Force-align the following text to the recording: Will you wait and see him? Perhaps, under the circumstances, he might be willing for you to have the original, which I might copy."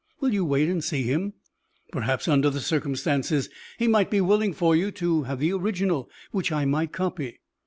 Will 0.19 0.33
you 0.33 0.43
wait 0.43 0.67
and 0.67 0.83
see 0.83 1.03
him? 1.03 1.33
Perhaps, 1.91 2.27
under 2.27 2.49
the 2.49 2.59
circumstances, 2.59 3.49
he 3.77 3.87
might 3.87 4.09
be 4.09 4.19
willing 4.19 4.51
for 4.51 4.75
you 4.75 4.89
to 4.93 5.25
have 5.25 5.37
the 5.37 5.53
original, 5.53 6.09
which 6.31 6.51
I 6.51 6.65
might 6.65 6.91
copy." 6.91 7.37